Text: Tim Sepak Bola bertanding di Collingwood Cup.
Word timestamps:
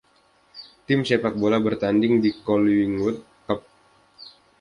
Tim 0.89 0.99
Sepak 1.09 1.33
Bola 1.41 1.57
bertanding 1.65 2.15
di 2.25 2.29
Collingwood 2.45 3.17
Cup. 3.47 3.59